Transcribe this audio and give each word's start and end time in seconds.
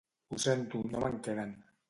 Ho 0.29 0.37
sento, 0.45 0.81
no 0.95 1.03
me'n 1.05 1.21
queden. 1.29 1.55